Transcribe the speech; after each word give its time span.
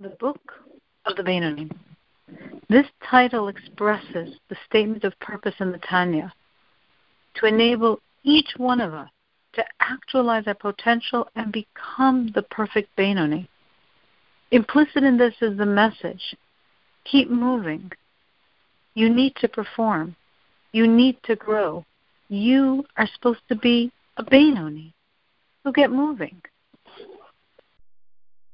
the 0.00 0.10
Book 0.10 0.52
of 1.06 1.16
the 1.16 1.22
Benoni. 1.22 1.70
This 2.68 2.86
title 3.08 3.48
expresses 3.48 4.34
the 4.48 4.56
statement 4.66 5.04
of 5.04 5.18
purpose 5.20 5.54
in 5.58 5.72
the 5.72 5.78
Tanya 5.78 6.32
to 7.36 7.46
enable 7.46 8.00
each 8.22 8.50
one 8.58 8.80
of 8.80 8.92
us 8.92 9.08
to 9.54 9.64
actualize 9.80 10.44
our 10.46 10.54
potential 10.54 11.28
and 11.34 11.50
become 11.50 12.30
the 12.34 12.42
perfect 12.42 12.94
Benoni. 12.96 13.48
Implicit 14.50 15.02
in 15.02 15.16
this 15.16 15.34
is 15.40 15.56
the 15.56 15.66
message 15.66 16.36
keep 17.04 17.30
moving. 17.30 17.90
You 18.94 19.08
need 19.08 19.34
to 19.36 19.48
perform. 19.48 20.16
You 20.72 20.86
need 20.86 21.16
to 21.24 21.36
grow. 21.36 21.84
You 22.28 22.84
are 22.98 23.08
supposed 23.14 23.42
to 23.48 23.54
be 23.54 23.92
a 24.18 24.24
Benoni. 24.24 24.92
So 25.62 25.72
get 25.72 25.90
moving. 25.90 26.42